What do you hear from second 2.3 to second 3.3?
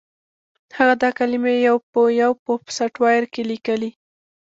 په سافټویر